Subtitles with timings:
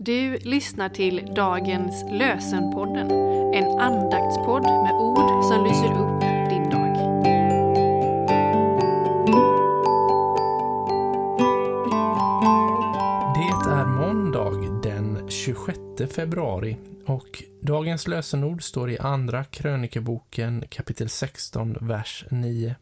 [0.00, 3.10] Du lyssnar till dagens lösenpodden,
[3.54, 6.94] en andaktspodd med ord som lyser upp din dag.
[13.34, 15.78] Det är måndag den 26
[16.14, 16.76] februari
[17.06, 22.74] och dagens lösenord står i Andra krönikeboken kapitel 16, vers 9.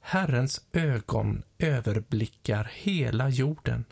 [0.00, 3.84] Herrens ögon överblickar hela jorden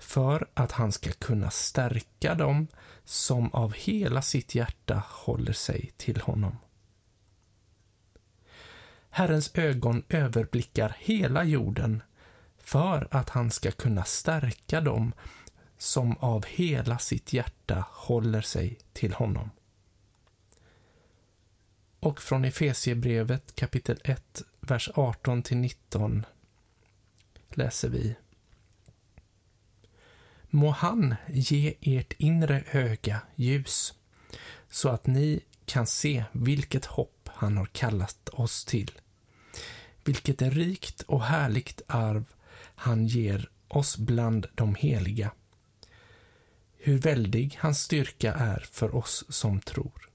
[0.00, 2.68] för att han ska kunna stärka dem
[3.04, 6.56] som av hela sitt hjärta håller sig till honom.
[9.10, 12.02] Herrens ögon överblickar hela jorden
[12.58, 15.12] för att han ska kunna stärka dem
[15.78, 19.50] som av hela sitt hjärta håller sig till honom.
[22.00, 26.26] Och från Efesiebrevet kapitel 1, vers 18 till 19
[27.48, 28.16] läser vi
[30.50, 33.94] Må han ge ert inre öga ljus,
[34.70, 38.90] så att ni kan se vilket hopp han har kallat oss till.
[40.04, 42.24] Vilket rikt och härligt arv
[42.74, 45.32] han ger oss bland de heliga.
[46.78, 50.10] Hur väldig hans styrka är för oss som tror.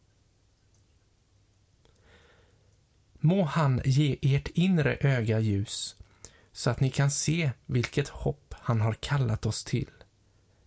[3.13, 5.95] Må han ge ert inre öga ljus,
[6.51, 9.89] så att ni kan se vilket hopp han har kallat oss till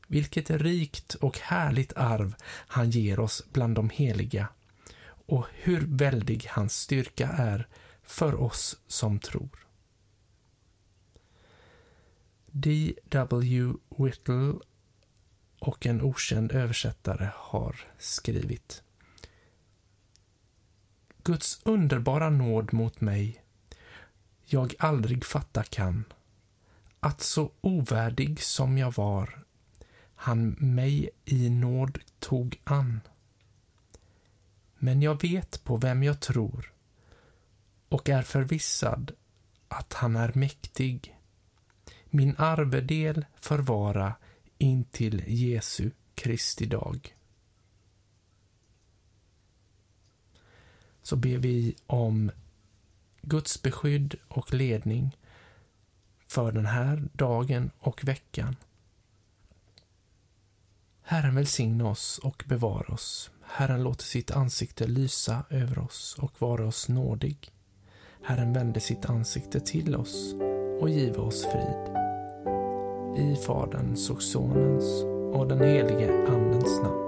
[0.09, 4.48] vilket rikt och härligt arv han ger oss bland de heliga
[5.27, 7.69] och hur väldig hans styrka är
[8.03, 9.67] för oss som tror.
[12.47, 13.73] D.W.
[13.98, 14.55] Whittle
[15.59, 18.83] och en okänd översättare har skrivit.
[21.22, 23.43] Guds underbara nåd mot mig
[24.45, 26.05] jag aldrig fatta kan,
[27.00, 29.45] att så ovärdig som jag var
[30.21, 33.01] han mig i nåd tog an.
[34.79, 36.73] Men jag vet på vem jag tror
[37.89, 39.12] och är förvissad
[39.69, 41.19] att han är mäktig
[42.11, 44.15] min arvedel förvara
[44.59, 47.17] intill Jesu Kristi dag.
[51.03, 52.31] Så ber vi om
[53.23, 55.17] Guds beskydd och ledning
[56.27, 58.57] för den här dagen och veckan.
[61.11, 63.31] Herren välsigne oss och bevara oss.
[63.43, 67.53] Herren låter sitt ansikte lysa över oss och vara oss nådig.
[68.25, 70.35] Herren vände sitt ansikte till oss
[70.81, 71.97] och give oss frid.
[73.17, 75.03] I Faderns och Sonens
[75.35, 77.08] och den helige Andens namn.